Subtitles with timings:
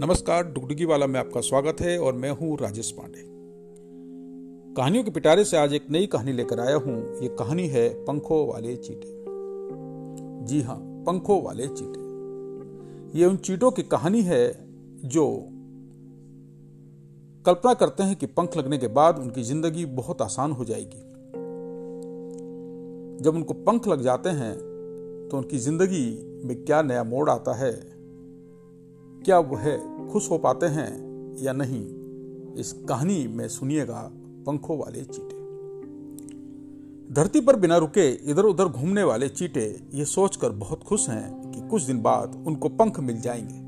[0.00, 3.22] नमस्कार डुगडुगी वाला में आपका स्वागत है और मैं हूँ राजेश पांडे।
[4.74, 8.48] कहानियों के पिटारे से आज एक नई कहानी लेकर आया हूँ। ये कहानी है पंखों
[8.48, 9.08] वाले चीटे।
[10.46, 14.68] जी हाँ, पंखों वाले चीटे। ये उन चीटों की कहानी है
[15.06, 15.26] जो
[17.44, 21.04] कल्पना करते हैं कि पंख लगने के बाद उनकी ज़िंदगी बहुत आसान हो जाएगी।
[23.24, 24.54] जब उनको पंख लग जाते हैं
[25.28, 26.06] तो उनकी ज़िंदगी
[26.44, 27.95] में क्या नया मोड़ आता है
[29.26, 29.76] क्या वह
[30.12, 30.90] खुश हो पाते हैं
[31.42, 31.86] या नहीं?
[32.54, 34.12] इस कहानी में सुनिएगा
[34.46, 35.36] पंखों वाले चीटे।
[37.14, 41.68] धरती पर बिना रुके इधर उधर घूमने वाले चीटे ये सोचकर बहुत खुश हैं कि
[41.68, 43.66] कुछ दिन बाद उनको पंख मिल जाएँगे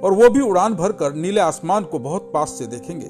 [0.00, 3.08] और वो भी उड़ान भरकर नीले आसमान को बहुत पास से देखेंगे।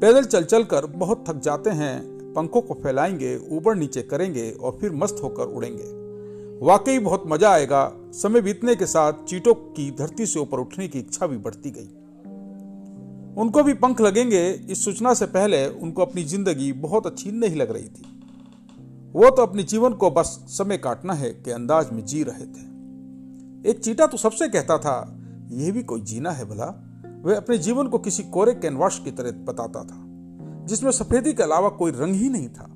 [0.00, 2.02] पैदल चल चल कर बहुत थक जाते हैं,
[2.34, 6.03] पंखों को फैलाएँगे, ऊपर नीचे करेंगे और फिर मस्त होकर उड़ेंगे।
[6.62, 10.98] वाकई बहुत मज़ा आएगा। समय बीतने के साथ चीटों की धरती से ऊपर उठने की
[10.98, 11.88] इच्छा भी बढ़ती गई।
[13.42, 17.70] उनको भी पंख लगेंगे, इस सूचना से पहले उनको अपनी ज़िंदगी बहुत अच्छी नहीं लग
[17.70, 18.04] रही थी।
[19.14, 23.70] वो तो अपने जीवन को बस समय काटना है के अंदाज में जी रहे थे।
[23.70, 25.18] एक चीटा तो सबसे कहता था,
[25.50, 26.66] यह भी कोई जीना है भला?
[27.24, 30.04] वह अपने जीवन को किसी कोरे कैनवास की तरह बताता था,
[30.66, 32.70] जिसमें सफेदी के अलावा कोई रंग ही नहीं था।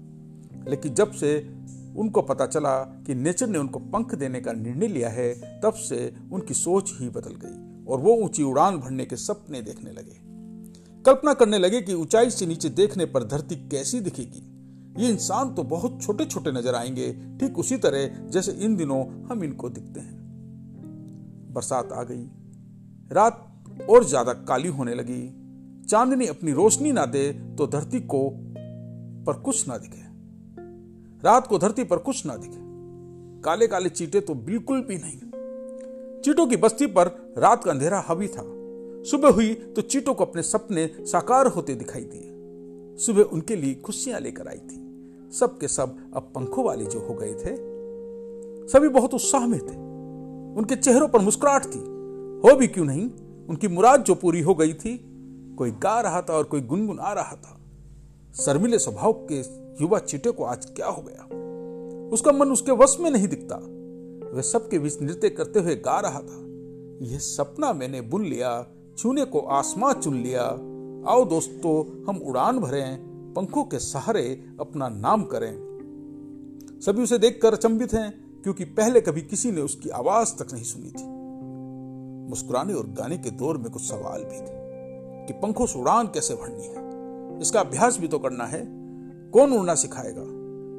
[0.69, 1.58] लेकिन जब से
[1.99, 2.75] उनको पता चला
[3.07, 7.09] कि नेचर ने उनको पंख देने का निर्णय लिया है, तब से उनकी सोच ही
[7.09, 10.17] बदल गई और वो ऊँची उड़ान भरने के सपने देखने लगे।
[11.05, 14.45] कल्पना करने लगे कि ऊंचाई से नीचे देखने पर धरती कैसी दिखेगी।
[14.97, 19.45] ये इंसान तो बहुत छोटे छोटे नज़र आएँगे, ठीक उसी तरह जैसे इन दिनों हम
[19.45, 20.17] इनको दिखते हैं।
[21.55, 22.25] बरसात आ गई।
[23.11, 23.45] रात
[23.91, 25.23] और ज़्यादा काली होने लगी।
[25.87, 28.29] चांदनी अपनी रोशनी ना दे तो धरती को
[29.27, 30.07] पर कुछ ना दिखे।
[31.25, 32.67] रात को धरती पर कुछ ना दिखे।
[33.43, 38.29] काले काले चीटे तो बिल्कुल भी नहीं। चीटों की बस्ती पर रात का अंधेरा हवी
[38.29, 38.43] था।
[39.05, 44.21] सुबह हुई तो चीटों को अपने सपने साकार होते दिखाई दिए। सुबह उनके लिए खुशियाँ
[44.21, 44.85] लेकर आई थी।
[45.33, 47.57] सब के सब अब पंखों वाले जो हो गए थे,
[48.69, 49.77] सभी बहुत उत्साह में थे।
[50.59, 51.79] उनके चेहरों पर मुस्कुराहट थी।
[52.45, 53.11] हो भी क्यों नहीं,
[53.49, 54.97] उनकी मुराद जो पूरी हो गई थी,
[55.59, 57.58] कोई गा रहा था और कोई गुनगुना रहा था।
[58.35, 59.41] शर्मिले स्वभाव के
[59.83, 61.25] युवा चीटे को आज क्या हो गया?
[62.13, 63.57] उसका मन उसके वश में नहीं दिखता।
[64.37, 66.45] वह सबके बीच नृत्य करते हुए गा रहा था।
[67.07, 68.67] यह सपना मैंने बुन लिया
[68.99, 70.43] छूने को आसमां चुन लिया।
[71.13, 72.99] आओ दोस्तों, हम उड़ान भरें,
[73.35, 75.69] पंखों के सहारे अपना नाम करें।
[76.81, 80.91] सभी उसे देखकर अचंबित हैं, क्योंकि पहले कभी किसी ने उसकी आवाज़ तक नहीं सुनी
[80.91, 81.19] थी।
[82.31, 84.59] मुस्कुराने और गाने के दौर में कुछ सवाल भी थे
[85.27, 86.88] कि पंखों से उड़ान कैसे भरनी है?
[87.43, 88.63] इसका अभ्यास भी तो करना है।
[89.31, 90.23] कौन उड़ना सिखाएगा?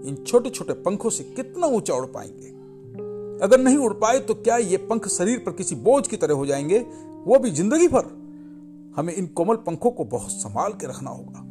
[0.10, 2.48] इन छोटे छोटे पंखों से कितना ऊँचा उड़ पाएँगे?
[3.46, 6.46] अगर नहीं उड़ पाए तो क्या ये पंख शरीर पर किसी बोझ की तरह हो
[6.46, 6.80] जाएँगे?
[7.26, 8.06] वो भी ज़िंदगी भर।
[8.96, 11.46] हमें इन कोमल पंखों को बहुत संभाल के रखना होगा।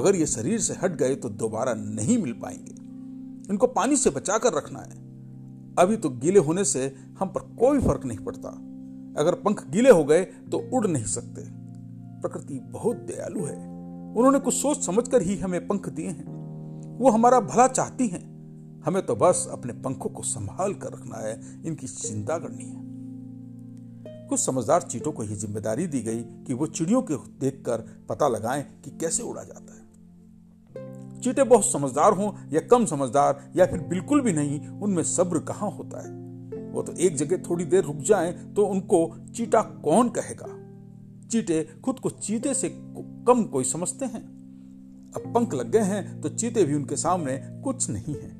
[0.00, 2.74] अगर ये शरीर से हट गए तो दोबारा नहीं मिल पाएँगे।
[3.52, 5.04] इनको पानी से बचाकर रखना है।
[5.78, 8.48] अभी तो गीले होने से हम पर कोई फ़र्क नहीं पड़ता।
[9.20, 11.42] अगर पंख गीले हो गए तो उड़ नहीं सकते।
[12.20, 13.75] प्रकृति बहुत दयालु है।
[14.16, 16.24] उन्होंने कुछ सोच समझकर ही हमें पंख दिए हैं।
[16.98, 18.36] वो हमारा भला चाहती हैं।
[18.86, 22.86] हमें तो बस अपने पंखों को संभाल कर रखना है। इनकी चिंता करनी है।
[24.28, 28.62] कुछ समझदार चीटों को यह ज़िम्मेदारी दी गई कि वो चिड़ियों को देखकर पता लगाएँ
[28.84, 29.86] कि कैसे उड़ा जाता है।
[31.20, 35.70] चीटे बहुत समझदार हों या कम समझदार या फिर बिल्कुल भी नहीं, उनमें सब्र कहाँ
[35.70, 36.26] होता है?
[36.72, 40.46] वो तो एक जगह थोड़ी देर रुक जाएँ तो उनको चीटा कौन कहेगा?
[41.28, 42.68] चीटे खुद को चीते से
[43.26, 44.22] कम कोई समझते हैं।
[45.16, 48.30] अब पंख लग गए हैं तो चीते भी उनके सामने कुछ नहीं है।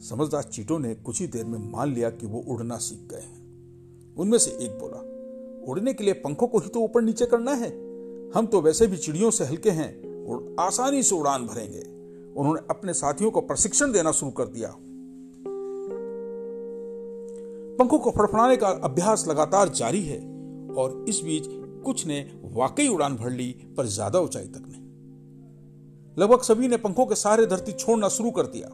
[0.00, 4.14] समझदार चीटों ने कुछ ही देर में मान लिया कि वो उड़ना सीख गए हैं।
[4.16, 4.98] उनमें से एक बोला,
[5.72, 7.68] उड़ने के लिए पंखों को ही तो ऊपर नीचे करना है।
[8.30, 9.90] हम तो वैसे भी चिड़ियों से हल्के हैं
[10.26, 11.80] और आसानी से उड़ान भरेंगे।
[12.40, 14.74] उन्होंने अपने साथियों को प्रशिक्षण देना शुरू कर दिया।
[17.78, 20.18] पंखों को फड़फड़ाने का अभ्यास लगातार जारी है
[20.74, 21.46] और इस बीच
[21.88, 22.20] कुछ ने
[22.54, 24.86] वाकई उड़ान भर ली, पर ज़्यादा ऊंचाई तक नहीं।
[26.16, 28.68] लगभग सभी ने पंखों के सहारे धरती छोड़ना शुरू कर दिया।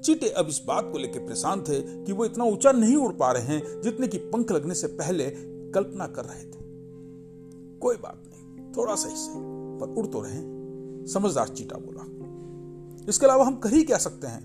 [0.00, 3.30] चीटे अब इस बात को लेकर परेशान थे कि वो इतना ऊँचा नहीं उड़ पा
[3.32, 5.28] रहे हैं जितने की पंख लगने से पहले
[5.74, 6.60] कल्पना कर रहे थे।
[7.78, 9.32] कोई बात नहीं, थोड़ा सा हिस्से,
[9.80, 10.40] पर उड़ तो रहे
[11.12, 12.04] समझदार चीटा बोला।
[13.08, 14.40] इसके अलावा हम कर ही क्या सकते हैं?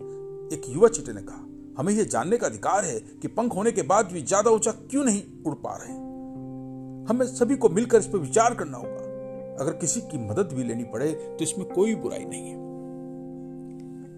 [0.53, 1.43] एक युवा चीटे ने कहा,
[1.77, 5.03] हमें यह जानने का अधिकार है कि पंख होने के बाद भी ज़्यादा ऊँचा क्यों
[5.03, 6.05] नहीं उड़ पा रहे
[7.09, 9.05] हमें सभी को मिलकर इस पर विचार करना होगा।
[9.63, 12.57] अगर किसी की मदद भी लेनी पड़े तो इसमें कोई बुराई नहीं है।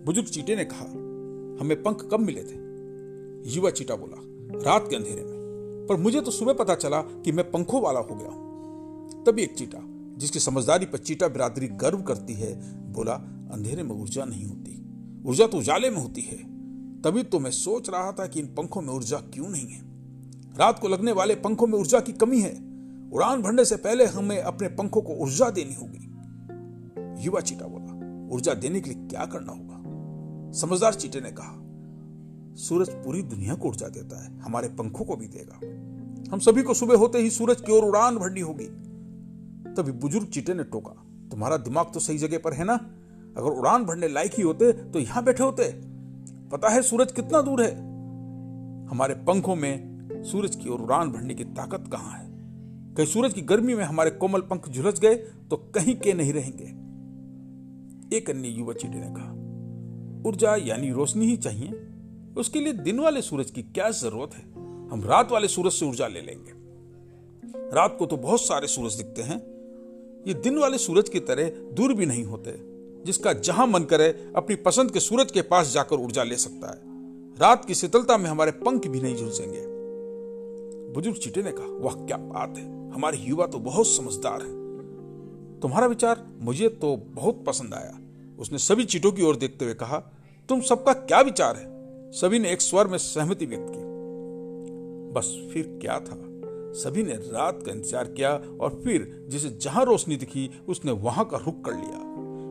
[0.06, 0.86] बुज़ुर्ग चीटे ने कहा,
[1.62, 2.58] हमें पंख कब मिले थे?
[3.52, 4.18] युवा चीटा बोला,
[4.72, 8.16] रात के अंधेरे में। पर मुझे तो सुबह पता चला कि मैं पंखों वाला हो
[8.16, 9.80] गया हूँ। तभी एक चीटा,
[10.18, 12.62] जिसकी समझदारी पर चीटा बिरादरी गर्व करती है,
[12.94, 13.14] बोला,
[13.52, 14.86] अंधेरे में ऊर्जा नहीं होती।
[15.26, 16.38] ऊर्जा तो उजाले में होती है।
[17.02, 19.82] तभी तो मैं सोच रहा था कि इन पंखों में ऊर्जा क्यों नहीं है?
[20.58, 22.69] रात को लगने वाले पंखों में ऊर्जा की कमी है।
[23.14, 27.94] उड़ान भरने से पहले हमें अपने पंखों को ऊर्जा देनी होगी। युवा चीटा बोला,
[28.36, 30.52] ऊर्जा देने के लिए क्या करना होगा?
[30.60, 31.56] समझदार चीटे ने कहा,
[32.58, 35.60] सूरज पूरी दुनिया को ऊर्जा देता है, हमारे पंखों को भी देगा।
[36.32, 38.68] हम सभी को सुबह होते ही सूरज की ओर उड़ान भरनी होगी।
[39.74, 40.94] तभी बुज़ुर्ग चीटे ने टोका,
[41.32, 42.74] तुम्हारा दिमाग तो सही जगह पर है ना?
[43.38, 45.64] अगर उड़ान भरने लायक ही होते तो यहाँ बैठे होते।
[46.52, 47.76] पता है सूरज कितना दूर है?
[48.88, 52.29] हमारे पंखों में सूरज की ओर उड़ान भरने की ताकत कहाँ है?
[53.00, 55.16] कहीं सूरज की गर्मी में हमारे कोमल पंख झुलस गए
[55.50, 56.66] तो कहीं के नहीं रहेंगे।
[58.18, 59.32] एक अन्य युवा चीटे ने कहा,
[60.30, 61.70] ऊर्जा यानी रोशनी ही चाहिए।
[62.38, 64.44] उसके लिए दिन वाले सूरज की क्या ज़रूरत है?
[64.92, 66.52] हम रात वाले सूरज से ऊर्जा ले लेंगे।
[67.76, 69.40] रात को तो बहुत सारे सूरज दिखते हैं।
[70.28, 72.58] ये दिन वाले सूरज की तरह दूर भी नहीं होते,
[73.06, 77.38] जिसका जहाँ मन करे, अपनी पसंद के सूरज के पास जाकर ऊर्जा ले सकता है।
[77.38, 79.79] रात की शीतलता में हमारे पंख भी नहीं झुलसेंगे।
[80.94, 85.88] बुज़ुर्ग चीटे ने कहा, वह, क्या बात है। हमारे युवा तो बहुत समझदार है। तुम्हारा
[85.88, 87.98] विचार मुझे तो बहुत पसंद आया।
[88.40, 89.98] उसने सभी चीटों की ओर देखते हुए कहा,
[90.50, 91.68] तुम सबका क्या विचार है?
[92.12, 93.88] सभी ने एक स्वर में सहमति व्यक्त की।
[95.14, 96.18] बस फिर क्या था?
[96.74, 98.32] सभी ने रात का इंतज़ार किया
[98.62, 102.08] और फिर जिसे जहाँ रोशनी दिखी, उसने वहाँ का रुख कर लिया।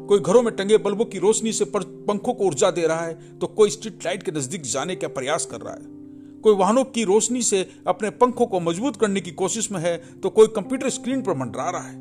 [0.09, 3.47] कोई घरों में टंगे बल्बों की रोशनी से पंखों को ऊर्जा दे रहा है तो
[3.47, 5.98] कोई स्ट्रीट लाइट के नज़दीक जाने का प्रयास कर रहा है।
[6.45, 10.31] कोई वाहनों की रोशनी से अपने पंखों को मज़बूत करने की कोशिश में है तो
[10.31, 11.97] कोई कंप्यूटर स्क्रीन पर मंडरा रहा है।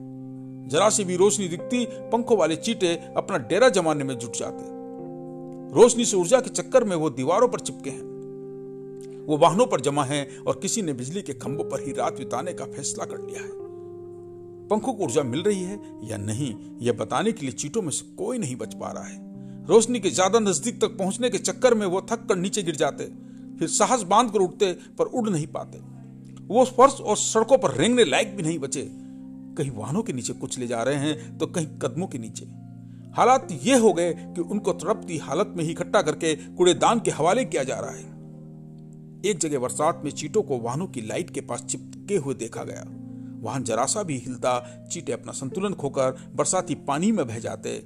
[0.67, 4.75] जरा सी भी रोशनी दिखती, पंखों वाले चीटे अपना डेरा जमाने में जुट जाते।
[5.73, 10.03] रोशनी से ऊर्जा के चक्कर में वो दीवारों पर चिपके हैं। वो वाहनों पर जमा
[10.05, 13.41] है और किसी ने बिजली के खंभों पर ही रात बिताने का फैसला कर लिया
[13.41, 13.49] है।
[14.69, 18.05] पंखों को ऊर्जा मिल रही है या नहीं, यह बताने के लिए चीटों में से
[18.15, 21.85] कोई नहीं बच पा रहा है। रोशनी के ज़्यादा नज़दीक तक पहुँचने के चक्कर में
[21.87, 23.03] वो थक कर नीचे गिर जाते।
[23.59, 25.79] फिर साहस बाँध कर उठते, पर उड़ नहीं पाते।
[26.47, 28.89] वो फर्श और सड़कों पर रेंगने लायक भी नहीं बचे।
[29.57, 32.45] कहीं वाहनों के नीचे कुछ ले जा रहे हैं तो कहीं कदमों के नीचे।
[33.17, 37.45] हालात ये हो गए कि उनको तड़पती हालत में ही इकट्ठा करके कूड़ेदान के हवाले
[37.45, 38.15] किया जा रहा है।
[39.25, 42.83] एक जगह बरसात में चीटों को वाहनों की लाइट के पास चिपके हुए देखा गया।
[43.41, 47.85] वाहन जरासा भी हिलता, चीटे अपना संतुलन खोकर बरसाती पानी में बह जाते।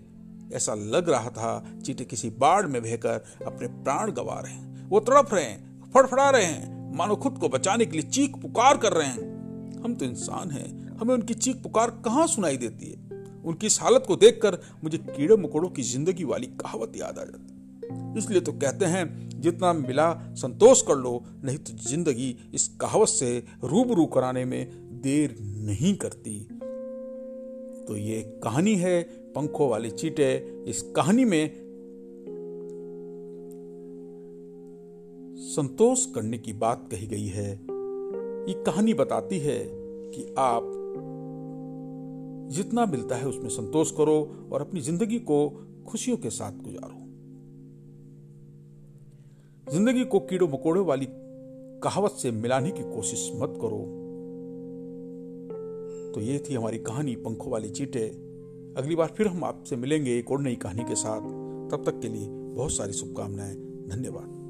[0.53, 5.00] ऐसा लग रहा था चीटे किसी बाढ़ में बहकर अपने प्राण गवा रहे हैं। वो
[5.00, 8.94] तड़प रहे हैं, फड़फड़ा रहे हैं, मानो खुद को बचाने के लिए चीख पुकार कर
[8.94, 13.00] रहे हैं। हम तो इंसान हैं, हमें उनकी चीख पुकार कहाँ सुनाई देती है?
[13.44, 18.20] उनकी इस हालत को देखकर मुझे कीड़े मकोड़ों की ज़िंदगी वाली कहावत याद आ जाती
[18.20, 23.44] इसलिए तो कहते हैं, जितना मिला संतोष कर लो, नहीं तो ज़िंदगी इस कहावत से
[23.64, 24.68] रूबरू कराने में
[25.02, 26.40] देर नहीं करती।
[27.88, 29.02] तो ये कहानी है,
[29.36, 30.34] पंखों वाले चीटे,
[30.68, 31.61] इस कहानी में
[35.51, 39.59] संतोष करने की बात कही गई है। ये कहानी बताती है
[40.12, 40.63] कि आप
[42.51, 46.98] जितना मिलता है उसमें संतोष करो और अपनी ज़िंदगी को खुशियों के साथ गुजारो।
[49.71, 51.07] ज़िंदगी को कीड़ों मकोड़ों वाली
[51.83, 53.83] कहावत से मिलाने की कोशिश मत करो।
[56.16, 58.07] तो ये थी हमारी कहानी पंखों वाली चीटे।
[58.78, 61.21] अगली बार फिर हम आपसे मिलेंगे एक और नई कहानी के साथ।
[61.71, 63.56] तब तक के लिए बहुत सारी शुभकामनाएँ।
[63.87, 64.41] धन्यवाद।